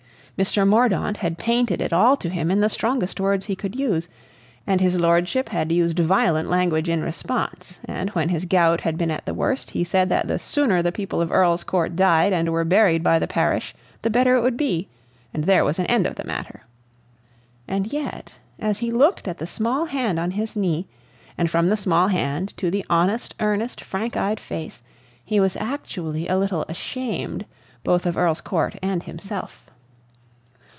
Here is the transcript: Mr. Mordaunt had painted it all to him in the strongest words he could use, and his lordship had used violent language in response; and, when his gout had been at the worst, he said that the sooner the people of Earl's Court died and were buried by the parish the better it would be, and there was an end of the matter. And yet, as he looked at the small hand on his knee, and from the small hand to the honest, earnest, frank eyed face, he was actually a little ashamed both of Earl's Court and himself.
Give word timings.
Mr. 0.39 0.67
Mordaunt 0.67 1.17
had 1.17 1.37
painted 1.37 1.79
it 1.79 1.93
all 1.93 2.17
to 2.17 2.27
him 2.27 2.49
in 2.49 2.61
the 2.61 2.69
strongest 2.69 3.19
words 3.19 3.45
he 3.45 3.55
could 3.55 3.75
use, 3.75 4.07
and 4.65 4.81
his 4.81 4.95
lordship 4.99 5.49
had 5.49 5.71
used 5.71 5.99
violent 5.99 6.49
language 6.49 6.89
in 6.89 6.99
response; 7.03 7.77
and, 7.85 8.09
when 8.15 8.29
his 8.29 8.45
gout 8.45 8.81
had 8.81 8.97
been 8.97 9.11
at 9.11 9.23
the 9.27 9.35
worst, 9.35 9.69
he 9.69 9.83
said 9.83 10.09
that 10.09 10.27
the 10.27 10.39
sooner 10.39 10.81
the 10.81 10.91
people 10.91 11.21
of 11.21 11.31
Earl's 11.31 11.63
Court 11.63 11.95
died 11.95 12.33
and 12.33 12.49
were 12.49 12.65
buried 12.65 13.03
by 13.03 13.19
the 13.19 13.27
parish 13.27 13.75
the 14.01 14.09
better 14.09 14.35
it 14.35 14.41
would 14.41 14.57
be, 14.57 14.87
and 15.31 15.43
there 15.43 15.63
was 15.63 15.77
an 15.77 15.85
end 15.85 16.07
of 16.07 16.15
the 16.15 16.23
matter. 16.23 16.61
And 17.67 17.93
yet, 17.93 18.31
as 18.57 18.79
he 18.79 18.91
looked 18.91 19.27
at 19.27 19.37
the 19.37 19.45
small 19.45 19.85
hand 19.85 20.19
on 20.19 20.31
his 20.31 20.55
knee, 20.55 20.87
and 21.37 21.51
from 21.51 21.69
the 21.69 21.77
small 21.77 22.07
hand 22.07 22.55
to 22.57 22.71
the 22.71 22.83
honest, 22.89 23.35
earnest, 23.39 23.79
frank 23.79 24.17
eyed 24.17 24.39
face, 24.39 24.81
he 25.23 25.39
was 25.39 25.55
actually 25.57 26.27
a 26.27 26.37
little 26.39 26.65
ashamed 26.67 27.45
both 27.83 28.07
of 28.07 28.17
Earl's 28.17 28.41
Court 28.41 28.75
and 28.81 29.03
himself. 29.03 29.67